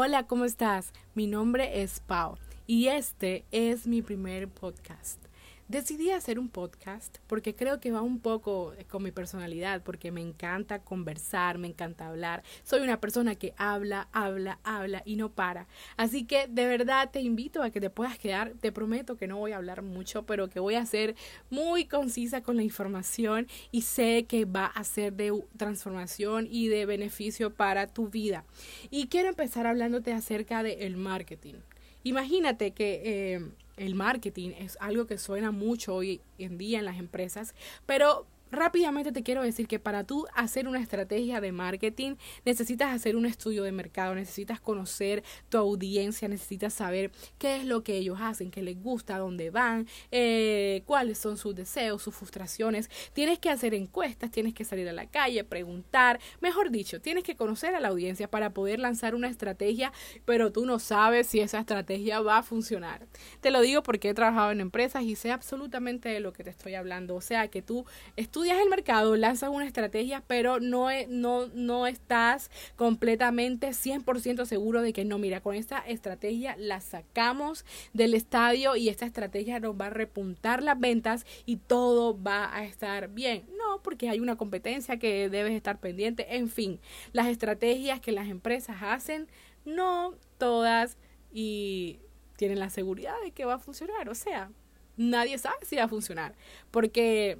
[0.00, 0.92] Hola, ¿cómo estás?
[1.16, 2.36] Mi nombre es Pau
[2.68, 5.27] y este es mi primer podcast.
[5.68, 10.22] Decidí hacer un podcast porque creo que va un poco con mi personalidad, porque me
[10.22, 12.42] encanta conversar, me encanta hablar.
[12.64, 15.66] Soy una persona que habla, habla, habla y no para.
[15.98, 18.54] Así que de verdad te invito a que te puedas quedar.
[18.62, 21.16] Te prometo que no voy a hablar mucho, pero que voy a ser
[21.50, 26.86] muy concisa con la información y sé que va a ser de transformación y de
[26.86, 28.46] beneficio para tu vida.
[28.90, 31.56] Y quiero empezar hablándote acerca del el marketing.
[32.04, 36.98] Imagínate que eh, el marketing es algo que suena mucho hoy en día en las
[36.98, 37.54] empresas,
[37.86, 43.16] pero Rápidamente te quiero decir que para tú hacer una estrategia de marketing necesitas hacer
[43.16, 48.18] un estudio de mercado, necesitas conocer tu audiencia, necesitas saber qué es lo que ellos
[48.20, 52.90] hacen, qué les gusta, dónde van, eh, cuáles son sus deseos, sus frustraciones.
[53.12, 57.36] Tienes que hacer encuestas, tienes que salir a la calle, preguntar, mejor dicho, tienes que
[57.36, 59.92] conocer a la audiencia para poder lanzar una estrategia,
[60.24, 63.06] pero tú no sabes si esa estrategia va a funcionar.
[63.40, 66.50] Te lo digo porque he trabajado en empresas y sé absolutamente de lo que te
[66.50, 67.14] estoy hablando.
[67.14, 67.84] O sea, que tú
[68.16, 74.82] estudias el mercado, lanzas una estrategia, pero no, e, no, no estás completamente 100% seguro
[74.82, 79.74] de que no, mira, con esta estrategia la sacamos del estadio y esta estrategia nos
[79.78, 83.44] va a repuntar las ventas y todo va a estar bien.
[83.56, 86.36] No, porque hay una competencia que debes estar pendiente.
[86.36, 86.80] En fin,
[87.12, 89.28] las estrategias que las empresas hacen,
[89.64, 90.96] no todas
[91.32, 91.98] y
[92.36, 94.08] tienen la seguridad de que va a funcionar.
[94.08, 94.50] O sea,
[94.96, 96.34] nadie sabe si va a funcionar.
[96.70, 97.38] Porque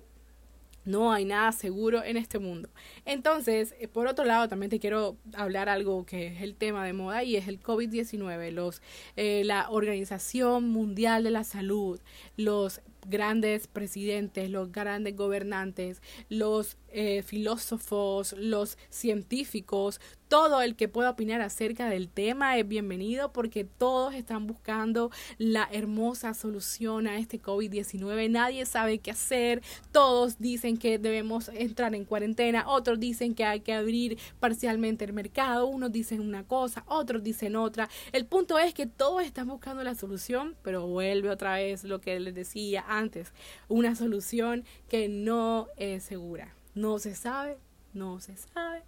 [0.89, 2.71] no hay nada seguro en este mundo.
[3.05, 6.95] Entonces, eh, por otro lado, también te quiero hablar algo que es el tema de
[6.95, 8.51] moda y es el COVID-19.
[8.51, 8.83] Los,
[9.17, 12.01] eh, la Organización Mundial de la Salud,
[12.37, 21.11] los grandes presidentes, los grandes gobernantes, los eh, filósofos, los científicos, todo el que pueda
[21.11, 27.41] opinar acerca del tema es bienvenido porque todos están buscando la hermosa solución a este
[27.41, 28.31] COVID-19.
[28.31, 29.63] Nadie sabe qué hacer.
[29.91, 32.69] Todos dicen que debemos entrar en cuarentena.
[32.69, 35.67] Otros dicen que hay que abrir parcialmente el mercado.
[35.67, 37.89] Unos dicen una cosa, otros dicen otra.
[38.13, 42.21] El punto es que todos están buscando la solución, pero vuelve otra vez lo que
[42.21, 43.33] les decía antes.
[43.69, 46.55] Una solución que no es segura.
[46.75, 47.57] No se sabe,
[47.95, 48.83] no se sabe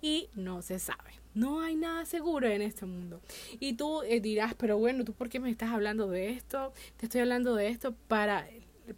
[0.00, 1.20] y no se sabe.
[1.34, 3.20] No hay nada seguro en este mundo.
[3.60, 6.72] Y tú eh, dirás, pero bueno, ¿tú por qué me estás hablando de esto?
[6.96, 8.46] Te estoy hablando de esto para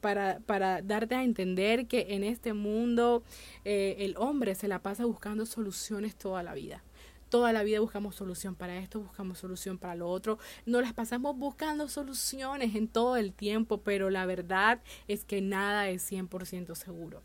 [0.01, 3.25] para, para darte a entender que en este mundo
[3.65, 6.83] eh, el hombre se la pasa buscando soluciones toda la vida.
[7.29, 10.39] Toda la vida buscamos solución para esto, buscamos solución para lo otro.
[10.67, 15.89] Nos las pasamos buscando soluciones en todo el tiempo, pero la verdad es que nada
[15.91, 17.23] es 100% seguro.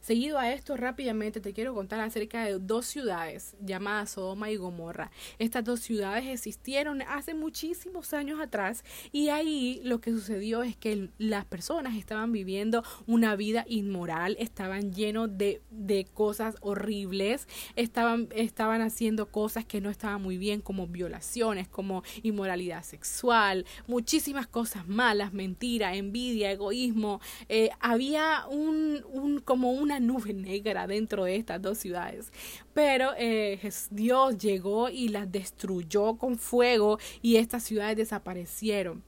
[0.00, 5.10] Seguido a esto, rápidamente te quiero contar acerca de dos ciudades llamadas Sodoma y Gomorra.
[5.38, 11.10] Estas dos ciudades existieron hace muchísimos años atrás y ahí lo que sucedió es que
[11.18, 18.80] las personas estaban viviendo una vida inmoral, estaban llenos de, de cosas horribles, estaban, estaban
[18.82, 25.32] haciendo cosas que no estaban muy bien como violaciones, como inmoralidad sexual, muchísimas cosas malas,
[25.32, 27.20] mentira, envidia, egoísmo.
[27.48, 32.32] Eh, había un, un como un una nube negra dentro de estas dos ciudades.
[32.74, 33.58] Pero eh,
[33.90, 39.02] Dios llegó y las destruyó con fuego y estas ciudades desaparecieron.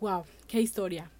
[0.00, 1.10] Wow, qué historia.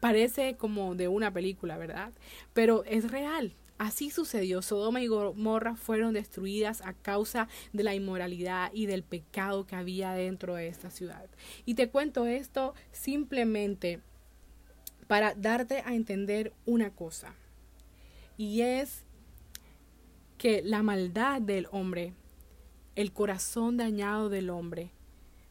[0.00, 2.12] Parece como de una película, ¿verdad?
[2.52, 3.54] Pero es real.
[3.78, 4.62] Así sucedió.
[4.62, 10.12] Sodoma y Gomorra fueron destruidas a causa de la inmoralidad y del pecado que había
[10.12, 11.28] dentro de esta ciudad.
[11.64, 14.00] Y te cuento esto simplemente
[15.12, 17.34] para darte a entender una cosa.
[18.38, 19.04] Y es
[20.38, 22.14] que la maldad del hombre,
[22.96, 24.88] el corazón dañado del hombre,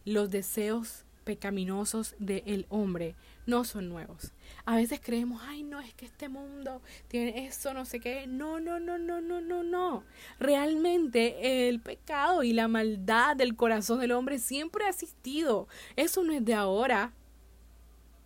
[0.04, 3.14] los deseos pecaminosos del hombre
[3.46, 4.32] no son nuevos.
[4.66, 8.26] A veces creemos, ay, no, es que este mundo tiene eso, no sé qué.
[8.26, 10.04] No, no, no, no, no, no, no.
[10.40, 15.68] Realmente el pecado y la maldad del corazón del hombre siempre ha existido.
[15.96, 17.14] Eso no es de ahora.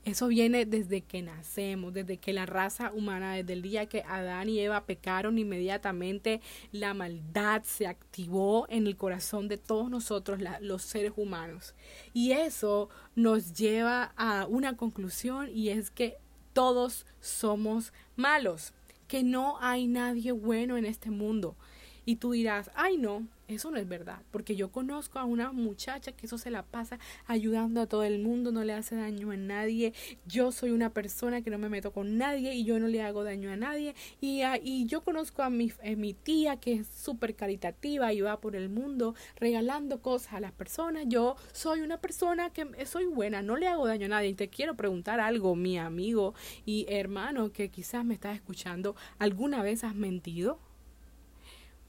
[0.05, 4.49] Eso viene desde que nacemos, desde que la raza humana, desde el día que Adán
[4.49, 6.41] y Eva pecaron, inmediatamente
[6.71, 11.73] la maldad se activó en el corazón de todos nosotros, los seres humanos.
[12.13, 16.17] Y eso nos lleva a una conclusión y es que
[16.53, 18.73] todos somos malos,
[19.07, 21.55] que no hay nadie bueno en este mundo.
[22.05, 26.11] Y tú dirás, ay no, eso no es verdad, porque yo conozco a una muchacha
[26.11, 26.97] que eso se la pasa
[27.27, 29.93] ayudando a todo el mundo, no le hace daño a nadie.
[30.25, 33.23] Yo soy una persona que no me meto con nadie y yo no le hago
[33.23, 33.93] daño a nadie.
[34.19, 38.39] Y, y yo conozco a mi, a mi tía que es súper caritativa y va
[38.39, 41.05] por el mundo regalando cosas a las personas.
[41.07, 44.29] Yo soy una persona que soy buena, no le hago daño a nadie.
[44.29, 46.33] Y te quiero preguntar algo, mi amigo
[46.65, 50.59] y hermano que quizás me estás escuchando, ¿alguna vez has mentido?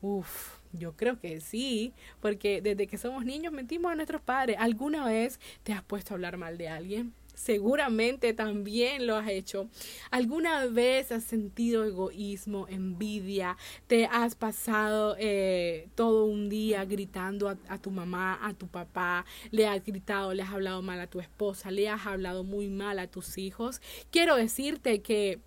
[0.03, 4.57] Uf, yo creo que sí, porque desde que somos niños mentimos a nuestros padres.
[4.59, 7.15] ¿Alguna vez te has puesto a hablar mal de alguien?
[7.35, 9.69] Seguramente también lo has hecho.
[10.11, 13.59] ¿Alguna vez has sentido egoísmo, envidia?
[13.87, 19.27] ¿Te has pasado eh, todo un día gritando a, a, tu mamá, a tu papá?
[19.51, 21.71] ¿Le has gritado, le has hablado mal a tu esposa?
[21.71, 23.83] ¿Le has hablado muy mal a tus hijos?
[24.11, 25.41] Quiero decirte que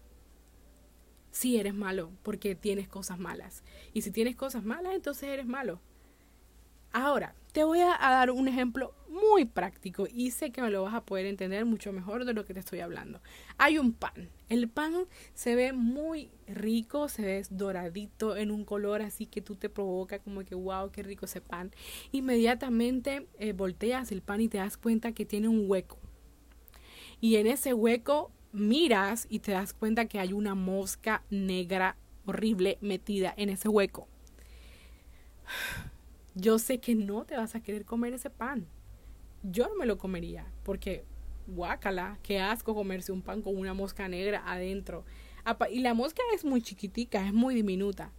[1.40, 3.64] sí eres malo porque tienes cosas malas.
[3.94, 5.80] Y si tienes cosas malas, entonces eres malo.
[6.92, 10.94] Ahora, te voy a, dar un ejemplo muy práctico y sé que me lo vas
[10.94, 13.22] a poder entender mucho mejor de lo que te estoy hablando.
[13.58, 14.30] Hay un pan.
[14.50, 14.94] El pan
[15.34, 20.20] se ve muy rico, se ve doradito en un color así que tú te provoca
[20.20, 21.72] como que wow, qué rico ese pan.
[22.12, 25.98] Inmediatamente eh, volteas el pan y te das cuenta que tiene un hueco.
[27.22, 32.78] Y en ese hueco miras y te das cuenta que hay una mosca negra horrible
[32.82, 34.08] metida en ese hueco.
[36.36, 38.68] Yo sé que no te vas a querer comer ese pan.
[39.44, 41.06] Yo no me lo comería porque
[41.48, 45.06] guácala, qué asco comerse un pan con una mosca negra adentro.
[45.72, 48.12] Y la mosca es muy chiquitica, es muy diminuta.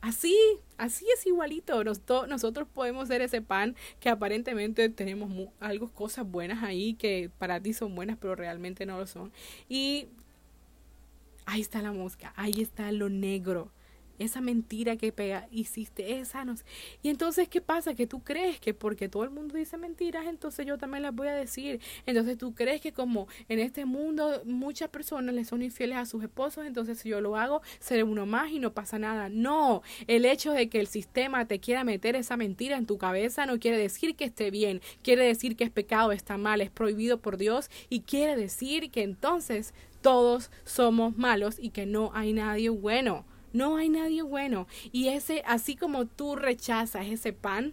[0.00, 0.36] Así,
[0.78, 1.82] así es igualito.
[1.84, 7.72] nosotros podemos ser ese pan que aparentemente tenemos algo, cosas buenas ahí que para ti
[7.72, 9.32] son buenas, pero realmente no lo son.
[9.68, 10.08] Y
[11.44, 13.70] ahí está la mosca, ahí está lo negro
[14.18, 16.54] esa mentira que pega, hiciste, esa no
[17.02, 17.94] Y entonces, ¿qué pasa?
[17.94, 21.28] Que tú crees que porque todo el mundo dice mentiras, entonces yo también las voy
[21.28, 21.80] a decir.
[22.06, 26.22] Entonces tú crees que como en este mundo muchas personas le son infieles a sus
[26.22, 29.28] esposos, entonces si yo lo hago, seré uno más y no pasa nada.
[29.28, 33.46] No, el hecho de que el sistema te quiera meter esa mentira en tu cabeza
[33.46, 37.18] no quiere decir que esté bien, quiere decir que es pecado, está mal, es prohibido
[37.18, 42.68] por Dios y quiere decir que entonces todos somos malos y que no hay nadie
[42.68, 43.24] bueno.
[43.56, 44.66] No hay nadie bueno.
[44.92, 47.72] Y ese, así como tú rechazas ese pan,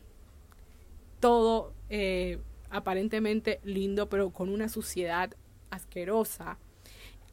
[1.20, 2.40] todo eh,
[2.70, 5.36] aparentemente lindo, pero con una suciedad
[5.72, 6.58] asquerosa,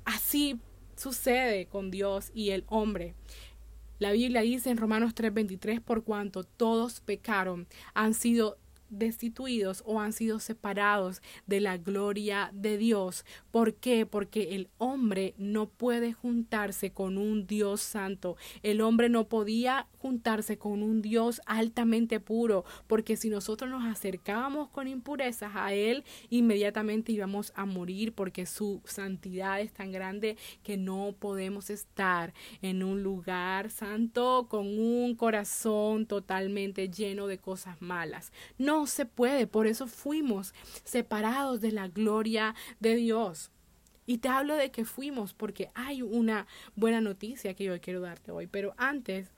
[0.04, 0.58] así
[0.96, 3.14] sucede con Dios y el hombre.
[4.00, 8.58] La Biblia dice en Romanos 3:23, por cuanto todos pecaron, han sido
[8.90, 13.24] destituidos o han sido separados de la gloria de Dios.
[13.50, 14.06] ¿Por qué?
[14.06, 18.36] Porque el hombre no puede juntarse con un Dios santo.
[18.62, 24.68] El hombre no podía juntarse con un Dios altamente puro, porque si nosotros nos acercábamos
[24.70, 30.76] con impurezas a Él, inmediatamente íbamos a morir, porque su santidad es tan grande que
[30.76, 32.32] no podemos estar
[32.62, 38.32] en un lugar santo con un corazón totalmente lleno de cosas malas.
[38.58, 40.54] No se puede, por eso fuimos
[40.84, 43.50] separados de la gloria de Dios.
[44.06, 48.32] Y te hablo de que fuimos porque hay una buena noticia que yo quiero darte
[48.32, 48.46] hoy.
[48.46, 49.28] Pero antes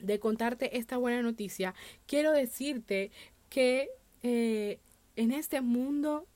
[0.00, 1.74] de contarte esta buena noticia,
[2.06, 3.10] quiero decirte
[3.48, 3.88] que
[4.22, 4.80] eh,
[5.14, 6.26] en este mundo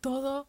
[0.00, 0.48] todo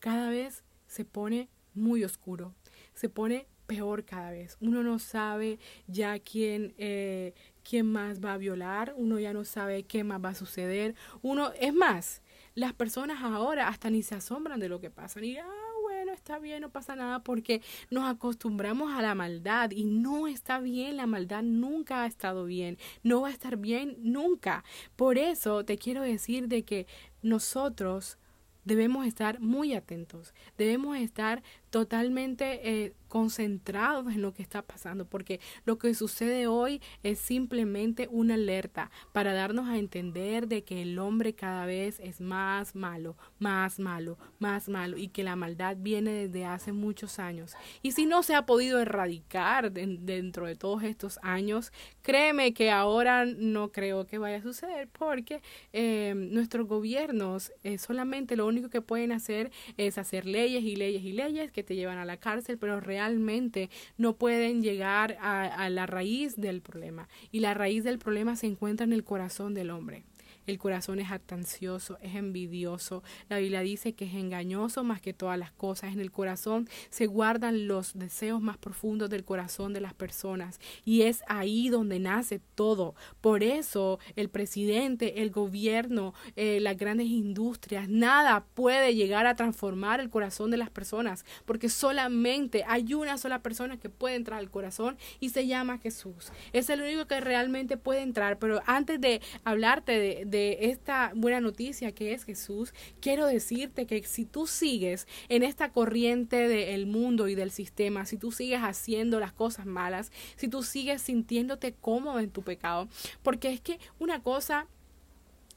[0.00, 2.54] cada vez se pone muy oscuro,
[2.94, 4.56] se pone peor cada vez.
[4.60, 9.84] Uno no sabe ya quién, eh, quién más va a violar, uno ya no sabe
[9.84, 10.94] qué más va a suceder.
[11.22, 12.22] Uno, es más,
[12.54, 15.46] las personas ahora hasta ni se asombran de lo que pasa, ni, ah,
[15.82, 20.58] bueno, está bien, no pasa nada, porque nos acostumbramos a la maldad y no está
[20.58, 24.64] bien, la maldad nunca ha estado bien, no va a estar bien nunca.
[24.96, 26.86] Por eso te quiero decir de que
[27.22, 28.18] nosotros
[28.64, 35.40] debemos estar muy atentos, debemos estar totalmente eh, concentrados en lo que está pasando, porque
[35.66, 40.98] lo que sucede hoy es simplemente una alerta para darnos a entender de que el
[40.98, 46.12] hombre cada vez es más malo, más malo, más malo y que la maldad viene
[46.12, 47.54] desde hace muchos años.
[47.82, 53.26] Y si no se ha podido erradicar dentro de todos estos años, créeme que ahora
[53.26, 58.80] no creo que vaya a suceder porque eh, nuestros gobiernos eh, solamente lo único que
[58.80, 62.56] pueden hacer es hacer leyes y leyes y leyes que te llevan a la cárcel,
[62.56, 67.08] pero realmente no pueden llegar a, a la raíz del problema.
[67.32, 70.04] Y la raíz del problema se encuentra en el corazón del hombre.
[70.50, 73.02] El corazón es atancioso, es envidioso.
[73.28, 75.92] La Biblia dice que es engañoso más que todas las cosas.
[75.92, 81.02] En el corazón se guardan los deseos más profundos del corazón de las personas y
[81.02, 82.94] es ahí donde nace todo.
[83.20, 90.00] Por eso el presidente, el gobierno, eh, las grandes industrias, nada puede llegar a transformar
[90.00, 94.50] el corazón de las personas porque solamente hay una sola persona que puede entrar al
[94.50, 96.32] corazón y se llama Jesús.
[96.52, 98.38] Es el único que realmente puede entrar.
[98.38, 100.24] Pero antes de hablarte de,
[100.60, 106.48] esta buena noticia que es Jesús, quiero decirte que si tú sigues en esta corriente
[106.48, 111.02] del mundo y del sistema, si tú sigues haciendo las cosas malas, si tú sigues
[111.02, 112.88] sintiéndote cómodo en tu pecado,
[113.22, 114.66] porque es que una cosa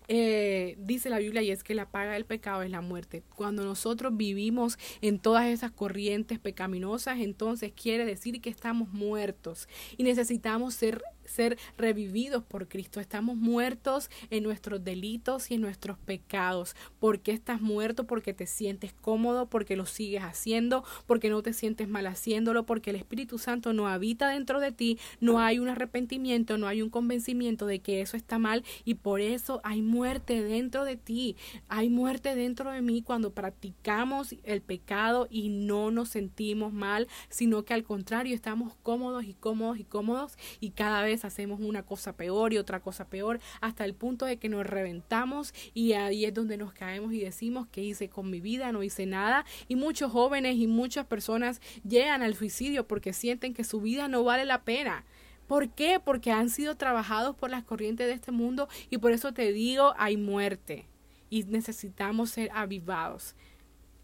[0.08, 3.24] eh, dice la Biblia y es que la paga del pecado es la muerte.
[3.36, 10.04] Cuando nosotros vivimos en todas esas corrientes pecaminosas, entonces quiere decir que estamos muertos y
[10.04, 13.00] necesitamos ser ser revividos por Cristo.
[13.00, 16.76] Estamos muertos en nuestros delitos y en nuestros pecados.
[17.00, 18.06] ¿Por qué estás muerto?
[18.06, 22.92] Porque te sientes cómodo, porque lo sigues haciendo, porque no te sientes mal haciéndolo, porque
[22.92, 26.90] el Espíritu Santo no habita dentro de ti, no hay un arrepentimiento, no hay un
[26.90, 31.36] convencimiento de que eso está mal y por eso hay muerte dentro de ti.
[31.68, 37.64] Hay muerte dentro de mí cuando practicamos el pecado y no nos sentimos mal, sino
[37.64, 42.14] que al contrario estamos cómodos y cómodos y cómodos y cada vez hacemos una cosa
[42.14, 46.34] peor y otra cosa peor, hasta el punto de que nos reventamos y ahí es
[46.34, 49.46] donde nos caemos y decimos que hice con mi vida, no hice nada.
[49.68, 54.24] Y muchos jóvenes y muchas personas llegan al suicidio porque sienten que su vida no
[54.24, 55.06] vale la pena.
[55.48, 56.00] ¿Por qué?
[56.04, 59.94] Porque han sido trabajados por las corrientes de este mundo y por eso te digo,
[59.98, 60.88] hay muerte
[61.30, 63.36] y necesitamos ser avivados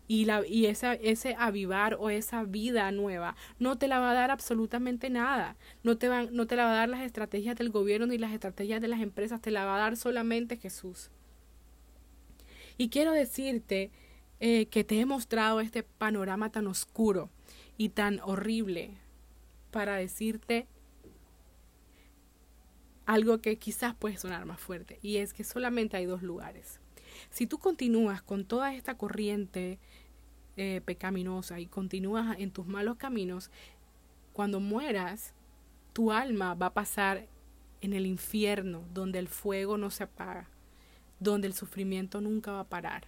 [0.09, 4.15] y, la, y esa, ese avivar o esa vida nueva no te la va a
[4.15, 5.55] dar absolutamente nada.
[5.83, 8.33] No te, van, no te la va a dar las estrategias del gobierno ni las
[8.33, 11.11] estrategias de las empresas, te la va a dar solamente Jesús.
[12.75, 13.91] Y quiero decirte
[14.39, 17.29] eh, que te he mostrado este panorama tan oscuro
[17.77, 18.97] y tan horrible
[19.69, 20.65] para decirte
[23.05, 26.79] algo que quizás puede sonar más fuerte, y es que solamente hay dos lugares.
[27.29, 29.79] Si tú continúas con toda esta corriente
[30.61, 33.49] eh, pecaminosa y continúas en tus malos caminos,
[34.33, 35.33] cuando mueras,
[35.93, 37.27] tu alma va a pasar
[37.79, 40.49] en el infierno, donde el fuego no se apaga,
[41.21, 43.07] donde el sufrimiento nunca va a parar.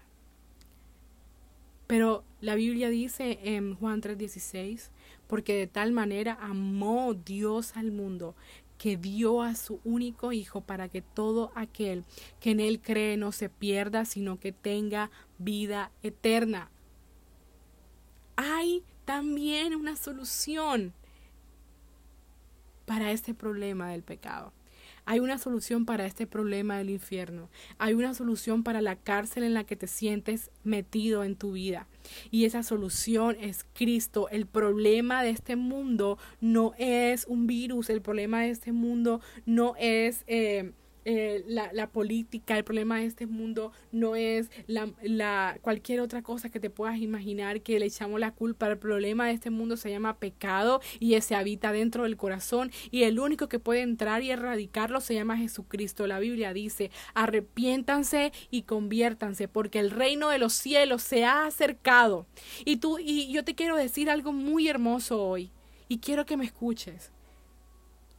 [1.88, 4.90] Pero la Biblia dice en Juan 3:16,
[5.28, 8.34] porque de tal manera amó Dios al mundo
[8.78, 12.06] que dio a su único Hijo para que todo aquel
[12.40, 16.72] que en Él cree no se pierda, sino que tenga vida eterna
[18.36, 20.94] hay también una solución
[22.86, 24.54] para este problema del pecado.
[25.06, 27.50] Hay una solución para este problema del infierno.
[27.80, 31.88] Hay una solución para la cárcel en la que te sientes metido en tu vida.
[32.30, 34.30] Y esa solución es Cristo.
[34.30, 37.90] El problema de este mundo no es un virus.
[37.90, 40.24] El problema de este mundo no es...
[40.28, 40.74] Eh,
[41.04, 46.22] eh, la, la, política, el problema de este mundo no es la, la, cualquier otra
[46.22, 48.68] cosa que te puedas imaginar que le echamos la culpa.
[48.68, 53.04] El problema de este mundo se llama pecado y ese habita dentro del corazón y
[53.04, 56.06] el único que puede entrar y erradicarlo se llama Jesucristo.
[56.06, 62.28] La Biblia dice, arrepiéntanse y conviértanse porque el reino de los cielos se ha acercado.
[62.64, 65.52] Y tú, y yo te quiero decir algo muy hermoso hoy
[65.88, 67.12] y quiero que me escuches.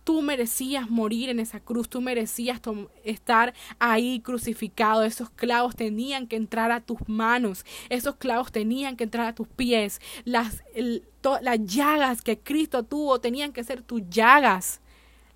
[0.05, 2.61] Tú merecías morir en esa cruz, tú merecías
[3.05, 5.05] estar ahí crucificado.
[5.05, 9.49] Esos clavos tenían que entrar a tus manos, esos clavos tenían que entrar a tus
[9.49, 10.01] pies.
[10.25, 10.63] Las,
[11.41, 14.82] las llagas que Cristo tuvo tenían que ser tus llagas.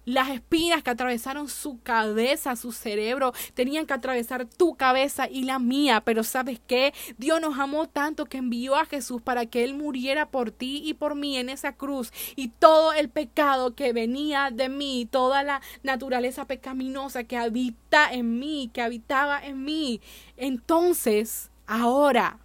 [0.07, 5.59] Las espinas que atravesaron su cabeza, su cerebro, tenían que atravesar tu cabeza y la
[5.59, 6.01] mía.
[6.05, 6.95] Pero sabes qué?
[7.19, 10.95] Dios nos amó tanto que envió a Jesús para que Él muriera por ti y
[10.95, 12.13] por mí en esa cruz.
[12.37, 18.39] Y todo el pecado que venía de mí, toda la naturaleza pecaminosa que habita en
[18.39, 20.01] mí, que habitaba en mí.
[20.37, 22.39] Entonces, ahora,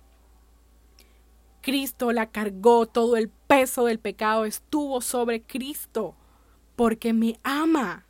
[1.61, 6.15] Cristo la cargó, todo el peso del pecado estuvo sobre Cristo
[6.75, 8.05] porque me ama.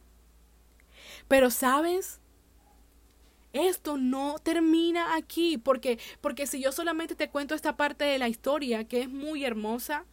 [1.27, 2.19] Pero sabes,
[3.53, 8.29] esto no termina aquí, porque, porque si yo solamente te cuento esta parte de la
[8.29, 10.05] historia, que es muy hermosa,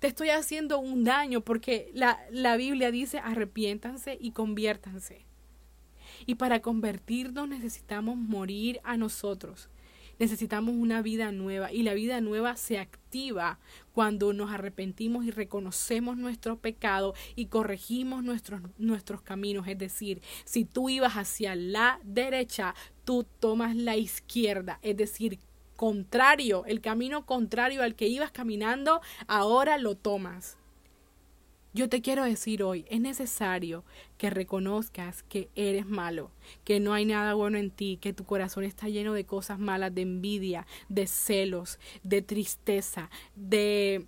[0.00, 5.24] te estoy haciendo un daño, porque la, la Biblia dice arrepiéntanse y conviértanse.
[6.26, 9.68] Y para convertirnos necesitamos morir a nosotros.
[10.18, 13.58] Necesitamos una vida nueva y la vida nueva se activa
[13.92, 19.66] cuando nos arrepentimos y reconocemos nuestro pecado y corregimos nuestros, nuestros caminos.
[19.68, 24.78] Es decir, si tú ibas hacia la derecha, tú tomas la izquierda.
[24.82, 25.38] Es decir,
[25.76, 30.56] contrario, el camino contrario al que ibas caminando, ahora lo tomas.
[31.74, 33.82] Yo te quiero decir hoy, es necesario
[34.16, 36.30] que reconozcas que eres malo,
[36.62, 39.92] que no hay nada bueno en ti, que tu corazón está lleno de cosas malas,
[39.92, 44.06] de envidia, de celos, de tristeza, de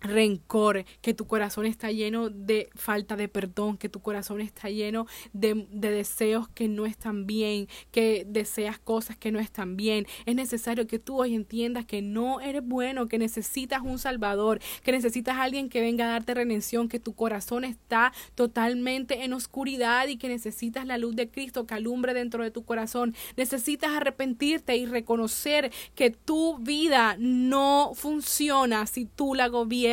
[0.00, 5.06] rencor, que tu corazón está lleno de falta de perdón, que tu corazón está lleno
[5.32, 10.06] de, de, deseos que no están bien, que deseas cosas que no están bien.
[10.26, 14.92] Es necesario que tú hoy entiendas que no eres bueno, que necesitas un salvador, que
[14.92, 20.18] necesitas alguien que venga a darte redención, que tu corazón está totalmente en oscuridad y
[20.18, 23.14] que necesitas la luz de Cristo que alumbre dentro de tu corazón.
[23.36, 29.85] Necesitas arrepentirte y reconocer que tu vida no funciona si tú la gobiernas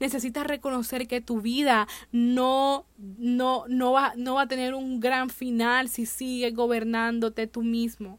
[0.00, 2.86] Necesitas reconocer que tu vida no,
[3.18, 8.18] no, no, va, no va a tener un gran final si sigues gobernándote tú mismo.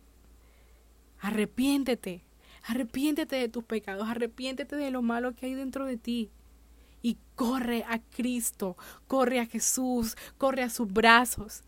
[1.19, 2.23] Arrepiéntete.
[2.63, 4.07] Arrepiéntete de tus pecados.
[4.07, 6.29] Arrepiéntete de lo malo que hay dentro de ti
[7.05, 11.61] y corre a Cristo, corre a Jesús, corre a sus brazos.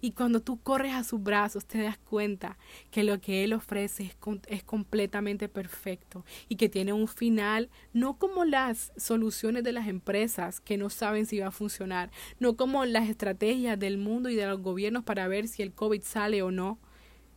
[0.00, 2.58] Y cuando tú corres a sus brazos te das cuenta
[2.90, 8.18] que lo que Él ofrece es, es, completamente perfecto y que tiene un final, no
[8.18, 12.84] como las soluciones de las empresas que no saben si va a funcionar, no como
[12.84, 16.50] las estrategias del mundo y de los gobiernos para ver si el COVID sale o
[16.50, 16.78] no.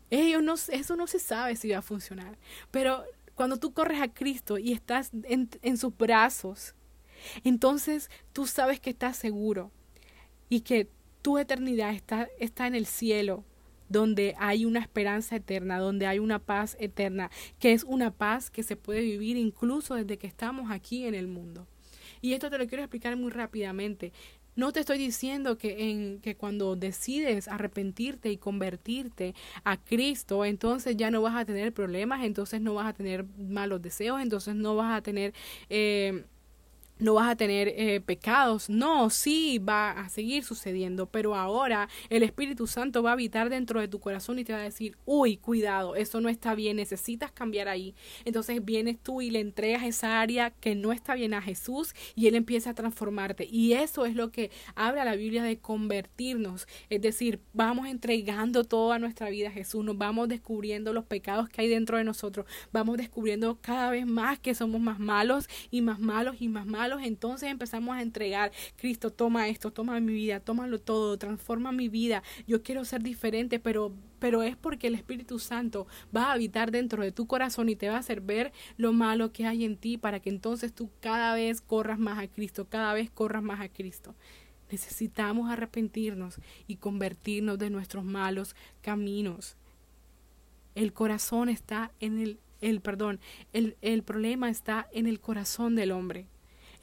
[0.10, 2.38] Ellos no eso no se sabe si va a funcionar.
[2.72, 6.76] Pero cuando tú corres a Cristo y estás en, en sus brazos,
[7.44, 9.72] entonces tú sabes que estás seguro
[10.50, 10.90] y que
[11.26, 13.44] tu eternidad está, está en el cielo,
[13.90, 18.62] donde hay una esperanza eterna, donde hay una paz eterna, que es una paz que
[18.62, 21.66] se puede vivir incluso desde que estamos aquí en el mundo.
[22.22, 24.14] Y esto te lo quiero explicar muy rápidamente.
[24.56, 30.96] No te estoy diciendo que, en, que cuando decides arrepentirte y convertirte a Cristo, entonces
[30.96, 34.76] ya no vas a tener problemas, entonces no vas a tener malos deseos, entonces no
[34.76, 35.34] vas a tener
[35.70, 36.24] eh,
[37.00, 38.70] no vas a tener eh, pecados.
[38.70, 43.80] No, sí va a seguir sucediendo, pero ahora el Espíritu Santo va a habitar dentro
[43.80, 47.32] de tu corazón y te va a decir, uy, cuidado, eso no está bien, necesitas
[47.32, 47.96] cambiar ahí.
[48.24, 52.28] Entonces vienes tú y le entregas esa área que no está bien a Jesús y
[52.28, 53.48] Él empieza a transformarte.
[53.50, 56.68] Y eso es lo que habla la Biblia de convertirnos.
[56.90, 61.62] Es decir, vamos entregando toda nuestra vida a Jesús, nos vamos descubriendo los pecados que
[61.62, 66.00] hay dentro de nosotros, vamos descubriendo cada vez más que somos más malos y más
[66.00, 70.80] malos y más malos entonces empezamos a entregar, Cristo, toma esto, toma mi vida, tómalo
[70.80, 75.86] todo, transforma mi vida, yo quiero ser diferente, pero pero es porque el Espíritu Santo
[76.16, 79.32] va a habitar dentro de tu corazón y te va a hacer ver lo malo
[79.32, 82.94] que hay en ti para que entonces tú cada vez corras más a Cristo, cada
[82.94, 84.16] vez corras más a Cristo.
[84.72, 89.58] Necesitamos arrepentirnos y convertirnos de nuestros malos caminos.
[90.74, 93.20] El corazón está en el, el perdón,
[93.54, 96.26] el, el problema está en el corazón del hombre.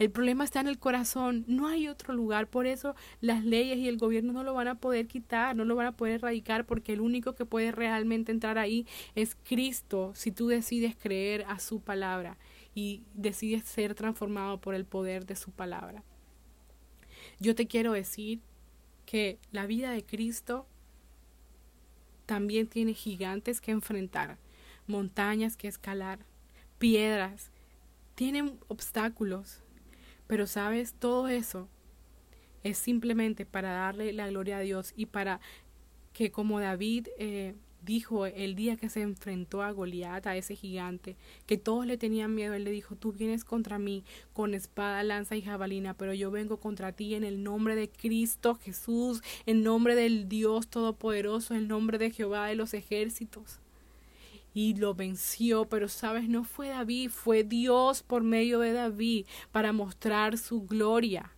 [0.03, 3.87] El problema está en el corazón, no hay otro lugar, por eso las leyes y
[3.87, 6.93] el gobierno no lo van a poder quitar, no lo van a poder erradicar, porque
[6.93, 8.85] el único que puede realmente entrar ahí
[9.15, 12.37] es Cristo, si tú decides creer a su palabra
[12.75, 16.03] y decides ser transformado por el poder de su palabra.
[17.39, 18.41] Yo te quiero decir
[19.07, 20.67] que la vida de Cristo
[22.27, 24.37] también tiene gigantes que enfrentar,
[24.89, 26.19] montañas que escalar,
[26.81, 27.53] piedras,
[28.17, 29.63] tienen obstáculos,
[30.33, 31.69] pero sabes, todo eso
[32.65, 35.43] es simplemente para darle la gloria a Dios y para
[36.15, 41.17] que como David eh, dijo el día que se enfrentó a Goliat, a ese gigante,
[41.45, 45.37] que todos le tenían miedo, él le dijo, tú vienes contra mí con espada, lanza
[45.37, 49.95] y jabalina, pero yo vengo contra ti en el nombre de Cristo Jesús, en nombre
[49.95, 53.61] del Dios Todopoderoso, en nombre de Jehová de los ejércitos
[54.55, 59.73] y lo venció, pero sabes, no fue David, fue Dios por medio de David para
[59.73, 61.33] mostrar su gloria.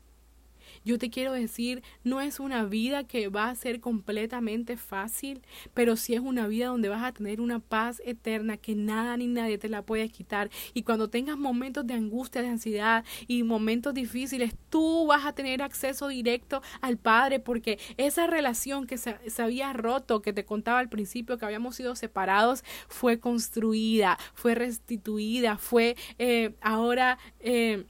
[0.85, 5.41] Yo te quiero decir, no es una vida que va a ser completamente fácil,
[5.73, 9.27] pero sí es una vida donde vas a tener una paz eterna que nada ni
[9.27, 10.51] nadie te la puede quitar.
[10.75, 15.63] Y cuando tengas momentos de angustia, de ansiedad y momentos difíciles, tú vas a tener
[15.63, 20.91] acceso directo al Padre porque esa relación que se, había roto, que te contaba al
[20.91, 27.19] principio, que habíamos sido separados, fue construida, fue restituida, fue eh, ahora...
[27.41, 27.87] Eh,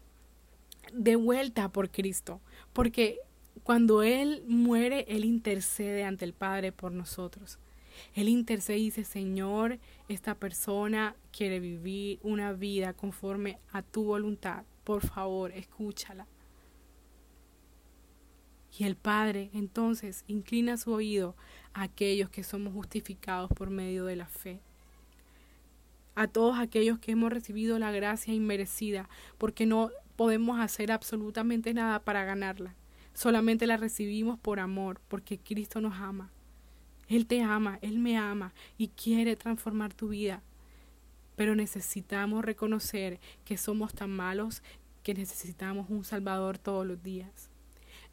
[0.92, 2.40] de vuelta por Cristo
[2.74, 3.20] porque
[3.62, 7.58] cuando Él muere, Él intercede ante el Padre por nosotros.
[8.14, 14.64] Él intercede y dice, Señor, esta persona quiere vivir una vida conforme a tu voluntad.
[14.82, 16.26] Por favor, escúchala.
[18.76, 21.36] Y el Padre entonces inclina su oído
[21.72, 24.60] a aquellos que somos justificados por medio de la fe.
[26.16, 29.08] A todos aquellos que hemos recibido la gracia inmerecida,
[29.38, 32.74] porque no podemos hacer absolutamente nada para ganarla.
[33.12, 36.30] Solamente la recibimos por amor, porque Cristo nos ama.
[37.08, 40.42] Él te ama, Él me ama y quiere transformar tu vida.
[41.36, 44.62] Pero necesitamos reconocer que somos tan malos
[45.02, 47.50] que necesitamos un Salvador todos los días.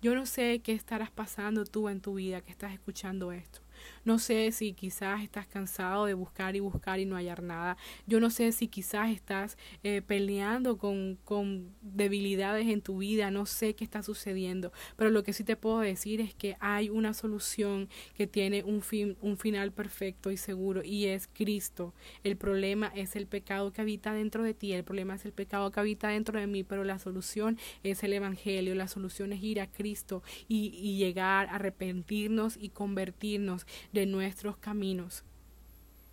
[0.02, 3.62] Yo no sé qué estarás pasando tú en tu vida que estás escuchando esto.
[4.04, 7.78] No sé si quizás estás cansado de buscar y buscar y no hallar nada.
[8.08, 13.32] Yo no sé si quizás estás eh, peleando con, con debilidades en tu vida.
[13.32, 14.72] No sé qué está sucediendo.
[14.96, 18.82] Pero lo que sí te puedo decir es que hay una solución que tiene un,
[18.82, 21.94] fin, un final perfecto y seguro y es Cristo.
[22.24, 24.74] El problema es el pecado que habita dentro de ti.
[24.74, 26.64] El problema es el pecado que habita dentro de mí.
[26.64, 28.74] Pero la solución es el Evangelio.
[28.76, 34.58] La solución es ir a Cristo y, y llegar a arrepentirnos y convertirnos de nuestros
[34.58, 35.24] caminos.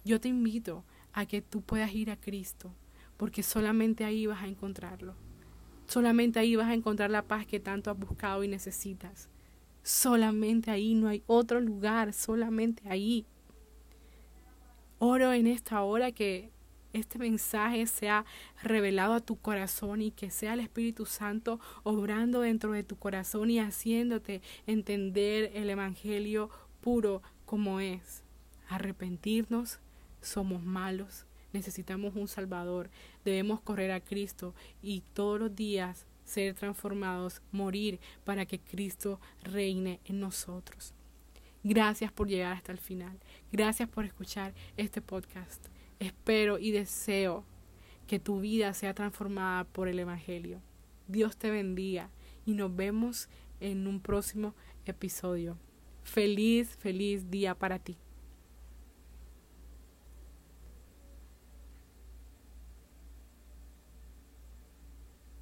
[0.04, 2.72] Yo te invito a que tú puedas ir a Cristo,
[3.16, 5.14] porque solamente ahí vas a encontrarlo.
[5.86, 9.28] Solamente ahí vas a encontrar la paz que tanto has buscado y necesitas.
[9.82, 13.24] Solamente ahí, no hay otro lugar, solamente ahí.
[14.98, 16.50] Oro en esta hora que
[16.92, 18.24] este mensaje sea
[18.62, 23.50] revelado a tu corazón y que sea el Espíritu Santo obrando dentro de tu corazón
[23.50, 28.22] y haciéndote entender el Evangelio puro como es.
[28.68, 29.78] Arrepentirnos,
[30.20, 32.90] somos malos, necesitamos un Salvador,
[33.24, 39.98] debemos correr a Cristo y todos los días ser transformados, morir para que Cristo reine
[40.04, 40.92] en nosotros.
[41.64, 43.18] Gracias por llegar hasta el final.
[43.50, 45.68] Gracias por escuchar este podcast.
[46.00, 47.46] Espero y deseo
[48.06, 50.60] que tu vida sea transformada por el Evangelio.
[51.06, 52.10] Dios te bendiga
[52.44, 53.30] y nos vemos
[53.60, 55.56] en un próximo episodio.
[56.08, 57.98] Feliz, feliz día para ti.